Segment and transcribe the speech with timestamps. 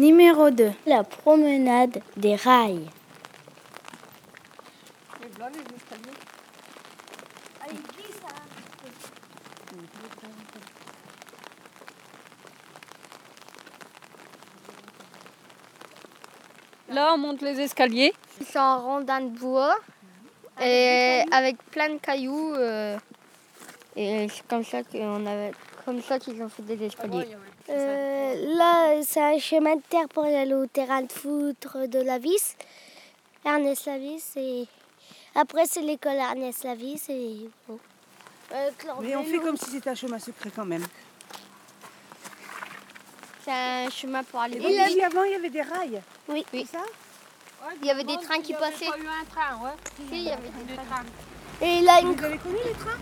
[0.00, 0.72] Numéro 2.
[0.86, 2.88] La promenade des rails.
[16.88, 18.14] Là, on monte les escaliers.
[18.40, 19.76] C'est en rondin de bois
[20.62, 22.54] et avec plein de cailloux.
[22.54, 22.96] euh,
[23.96, 25.52] et c'est comme ça qu'on avait,
[25.84, 27.36] comme ça qu'ils ont fait des escaliers.
[27.70, 32.18] Euh, là, c'est un chemin de terre pour aller au terrain de foot de la
[32.18, 32.56] Vis.
[33.44, 34.66] Ernest Lavis et
[35.34, 37.78] après c'est l'école Ernest Lavis et bon.
[38.52, 40.84] Euh, Mais on fait comme si c'était un chemin secret quand même.
[43.44, 44.58] C'est un chemin pour aller.
[44.58, 46.02] Et donc, ici, avant, il y avait des rails.
[46.28, 46.44] Oui.
[46.52, 46.66] Oui.
[46.70, 46.84] C'est ça
[47.80, 48.84] Il y avait des trains qui passaient.
[48.98, 49.70] Il y a un train, ouais.
[49.96, 51.04] Si, il y avait des trains.
[51.62, 52.98] Et il a une Vous avez connu les trains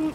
[0.00, 0.10] Euh,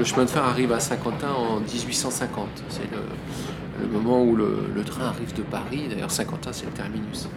[0.00, 2.48] le chemin de fer arrive à Saint-Quentin en 1850.
[2.70, 5.88] C'est le, moment où le, train arrive de Paris.
[5.90, 7.28] D'ailleurs, Saint-Quentin, c'est le terminus.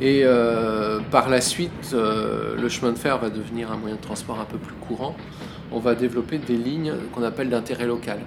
[0.00, 4.00] Et euh, par la suite, euh, le chemin de fer va devenir un moyen de
[4.00, 5.14] transport un peu plus courant.
[5.70, 8.18] On va développer des lignes qu'on appelle d'intérêt local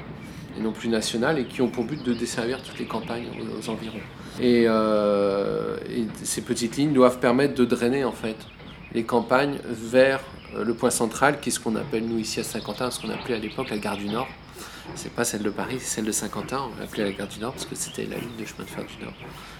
[0.57, 3.69] et non plus national et qui ont pour but de desservir toutes les campagnes aux,
[3.69, 3.99] environs.
[4.39, 8.37] Et, euh, et ces petites lignes doivent permettre de drainer en fait
[8.93, 10.21] les campagnes vers
[10.63, 13.35] le point central, qui est ce qu'on appelle nous ici à Saint-Quentin, ce qu'on appelait
[13.35, 14.27] à l'époque la gare du Nord.
[14.93, 16.69] C'est pas celle de Paris, c'est celle de Saint-Quentin.
[16.71, 18.85] On l'appelait la gare du Nord parce que c'était la ligne de chemin de fer
[18.85, 19.13] du Nord,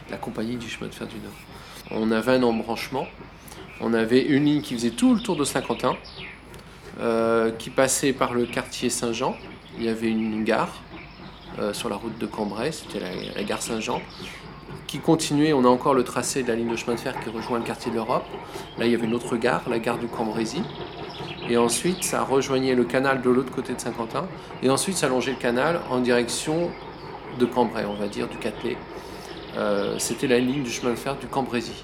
[0.10, 1.34] la compagnie du chemin de fer du Nord.
[1.92, 3.08] On avait un embranchement.
[3.82, 5.98] On avait une ligne qui faisait tout le tour de Saint-Quentin,
[7.02, 9.36] euh, qui passait par le quartier Saint-Jean.
[9.78, 10.82] Il y avait une gare
[11.60, 14.02] euh, sur la route de Cambrai, c'était la, la gare Saint-Jean,
[14.88, 15.52] qui continuait.
[15.52, 17.66] On a encore le tracé de la ligne de chemin de fer qui rejoint le
[17.66, 18.26] quartier de l'Europe.
[18.78, 20.62] Là, il y avait une autre gare, la gare du Cambrésis.
[21.50, 24.26] Et ensuite, ça rejoignait le canal de l'autre côté de Saint-Quentin.
[24.64, 26.72] Et ensuite, ça longeait le canal en direction
[27.40, 28.78] de Cambrai, on va dire, du Catelet.
[29.58, 31.84] Euh, C'était la ligne du chemin de fer du Cambrésis.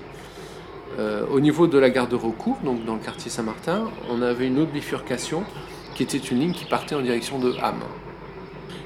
[1.00, 4.48] Euh, au niveau de la gare de Recourt, donc dans le quartier Saint-Martin, on avait
[4.48, 5.44] une autre bifurcation
[5.96, 7.80] qui était une ligne qui partait en direction de Ham.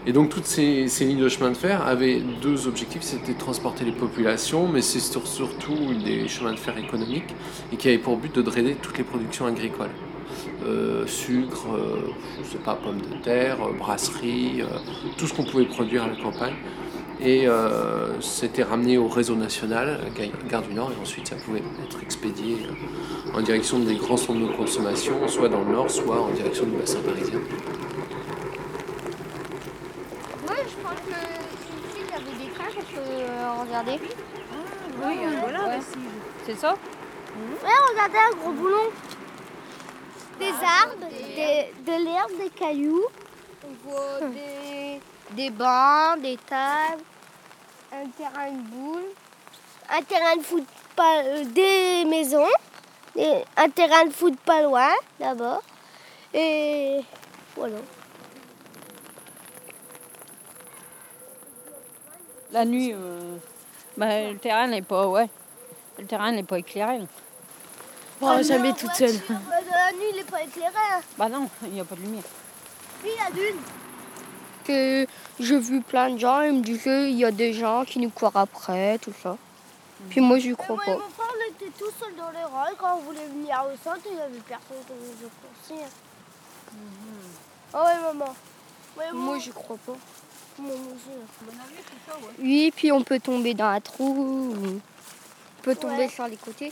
[0.06, 3.40] Et donc toutes ces, ces lignes de chemin de fer avaient deux objectifs, c'était de
[3.40, 7.34] transporter les populations, mais c'est sur- surtout des chemins de fer économiques
[7.74, 9.90] et qui avaient pour but de drainer toutes les productions agricoles.
[10.64, 12.12] Euh, sucre, euh,
[12.44, 14.66] je sais pas, pommes de terre, euh, brasserie, euh,
[15.18, 16.56] tout ce qu'on pouvait produire à la campagne.
[17.22, 20.00] Et euh, c'était ramené au réseau national,
[20.50, 22.58] Gare du Nord, et ensuite ça pouvait être expédié
[23.34, 26.78] en direction des grands centres de consommation, soit dans le nord, soit en direction du
[26.78, 27.40] bassin parisien.
[30.48, 34.00] Ouais, je pense que ici, il y avait des trains qu'on peut regarder.
[35.04, 35.64] Oui, voilà.
[35.64, 35.78] ouais.
[35.78, 36.00] aussi.
[36.46, 36.72] C'est ça?
[36.74, 38.90] Ouais, regardez un gros boulon.
[40.40, 43.06] Des arbres, des- de l'herbe, des cailloux.
[43.64, 45.00] On voit des,
[45.32, 47.04] des bancs, des tables,
[47.92, 49.04] un terrain de boule.
[49.90, 52.48] un terrain de foot pas euh, des maisons,
[53.58, 55.62] un terrain de foot pas loin d'abord.
[56.34, 57.00] Et
[57.56, 57.78] voilà.
[62.52, 63.38] La nuit, euh,
[63.98, 65.28] bah, le terrain n'est pas, ouais.
[65.98, 67.00] Le terrain n'est pas éclairé.
[68.22, 69.20] Oh, jamais toute seule.
[69.30, 70.72] la nuit, il n'est pas éclairé.
[70.94, 71.02] hein.
[71.18, 72.24] Bah non, il n'y a pas de lumière.
[73.02, 73.60] Puis la lune.
[74.64, 75.06] Que
[75.40, 78.10] j'ai vu plein de gens, ils me disaient il y a des gens qui nous
[78.10, 79.38] courent après, tout ça.
[80.10, 80.94] Puis moi, je crois Moi et pas.
[80.98, 82.76] mon frère, on était tout seuls dans les rails.
[82.80, 85.30] Quand on voulait venir au centre, il n'y avait personne qui nous
[85.76, 85.86] coursier.
[87.74, 88.34] Oh ouais, maman.
[88.98, 89.94] Ouais, Moi, je crois pas.
[90.58, 90.74] Moi.
[92.40, 96.10] Oui, puis on peut tomber dans un trou, ou on peut tomber Ouais.
[96.10, 96.72] sur les côtés.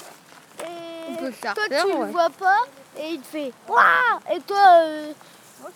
[1.10, 2.06] On peut faire toi, peur, tu ouais.
[2.06, 2.60] le vois pas
[2.98, 3.80] et il te fait Waouh
[4.36, 5.12] Et toi, euh,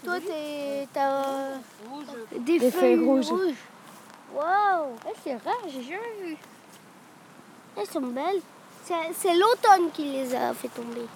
[0.04, 1.56] toi, t'es- t'as euh,
[2.40, 3.30] des, Des feuilles feuilles rouges.
[3.30, 3.56] rouges.
[4.34, 6.38] Waouh c'est rare, j'ai jamais vu.
[7.76, 8.42] Elles sont belles.
[8.84, 11.08] C'est c'est l'automne qui les a fait tomber.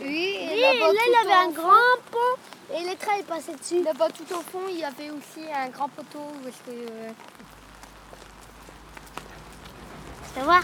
[0.00, 2.40] Oui, Et là, il avait un grand pont
[2.72, 3.82] et les trains ils passaient dessus.
[3.82, 6.26] Là-bas, tout au fond, il y avait aussi un grand poteau.
[6.42, 7.10] Parce que, euh,
[10.32, 10.62] Tu vas voir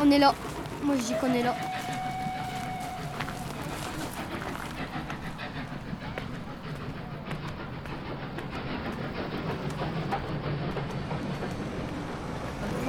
[0.00, 0.34] on est là.
[0.82, 1.54] Moi, je dis qu'on est là.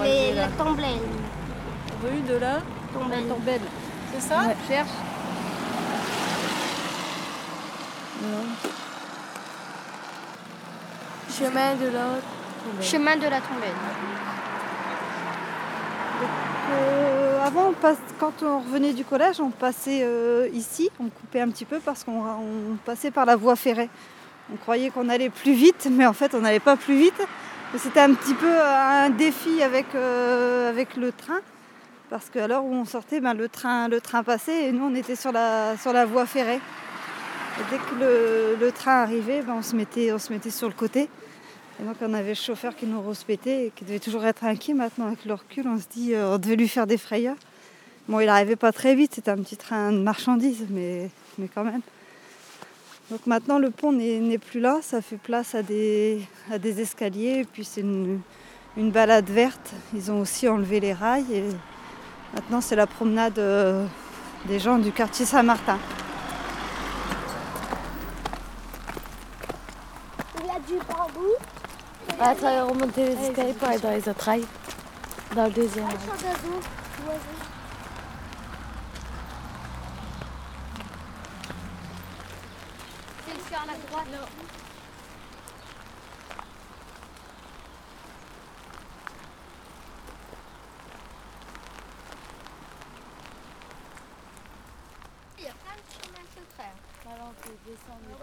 [0.04, 0.86] Les, la tombelle.
[2.04, 2.62] Rue de la
[2.94, 3.28] tombelle.
[3.28, 3.62] Tombelle.
[4.14, 4.44] C'est ça?
[4.44, 4.90] Ouais, cherche.
[11.30, 12.82] Chemin de l'autre.
[12.82, 13.72] Chemin de la tombelle.
[16.72, 21.42] Euh, avant, on passe, quand on revenait du collège, on passait euh, ici, on coupait
[21.42, 23.90] un petit peu parce qu'on on passait par la voie ferrée.
[24.54, 27.22] On croyait qu'on allait plus vite, mais en fait on n'allait pas plus vite.
[27.76, 31.40] C'était un petit peu un défi avec, euh, avec le train,
[32.10, 34.96] parce qu'à l'heure où on sortait, ben, le, train, le train passait et nous on
[34.96, 36.60] était sur la, sur la voie ferrée.
[37.58, 40.10] Dès que le, train arrivait, ben, on, se mettait,
[40.50, 41.10] sur le côté.
[41.80, 44.74] Et donc on avait le chauffeur qui nous respectait et qui devait toujours être inquiet.
[44.74, 47.36] Maintenant avec le recul, on se dit euh, on devait lui faire des frayeurs.
[48.08, 51.10] Bon, il n'arrivait pas très vite, c'était un petit train de marchandises, mais,
[51.54, 51.82] quand même.
[53.10, 56.26] Donc maintenant le pont n'est plus là, ça fait place à des,
[56.64, 58.20] escaliers puis c'est une,
[58.78, 59.74] une balade verte.
[59.94, 61.44] Ils ont aussi enlevé les rails et
[62.34, 63.86] maintenant c'est la promenade euh,
[64.48, 65.78] des gens du quartier Saint-Martin.
[70.44, 71.30] Il a du bambou.
[72.26, 74.46] À travers remonter les escaliers pour aller dans les autres rails.
[75.36, 75.98] Dans le deuxième rail.
[83.28, 84.08] C'est sur la droite.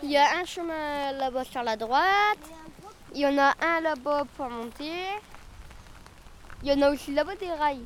[0.03, 2.39] Il y a un chemin là-bas sur la droite.
[3.15, 4.93] Il y en a un là-bas pour monter.
[6.63, 7.85] Il y en a aussi là-bas des rails.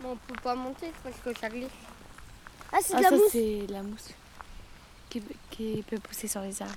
[0.00, 1.68] Mais on peut pas monter parce que ça glisse.
[2.72, 3.30] Ah, c'est Ah, de la ça, mousse.
[3.32, 4.08] c'est la mousse
[5.10, 6.74] qui, qui peut pousser sur les arbres.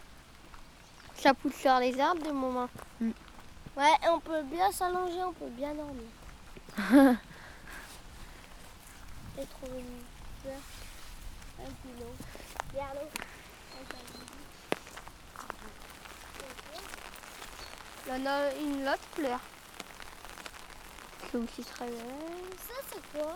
[1.15, 2.69] Ça pousse sur les arbres de moment.
[3.01, 6.03] Ouais, et on peut bien s'allonger, on peut bien dormir.
[9.37, 10.03] et trouver une
[10.41, 10.61] fleur.
[11.59, 12.11] Un pilon.
[18.07, 19.39] Il y en a une autre fleur.
[21.29, 21.99] Qui aussi se réveille.
[22.67, 23.35] Ça, c'est quoi?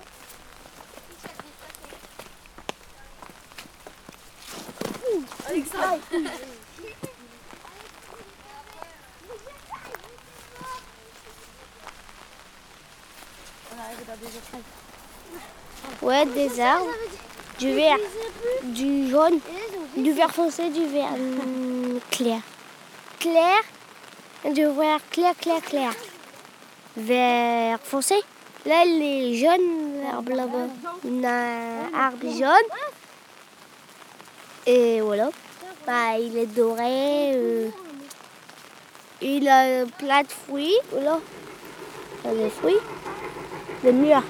[16.01, 16.85] Ouais, des arbres,
[17.57, 17.97] du vert,
[18.63, 19.39] du jaune,
[19.97, 21.09] du vert foncé, du vert.
[22.11, 22.41] Clair.
[23.19, 23.59] Clair,
[24.45, 25.91] du vert clair, clair, clair.
[26.95, 28.15] Vert foncé.
[28.65, 30.67] Là, les jaunes, l'arbre là-bas.
[31.05, 32.69] On a un arbre jaune.
[34.65, 35.29] Et voilà.
[35.85, 37.33] Bah, il est doré.
[37.35, 37.69] euh,
[39.21, 40.77] il a plein de fruits.
[40.91, 41.19] Voilà.
[42.23, 42.79] Il a des fruits.
[43.83, 44.23] Des mûres.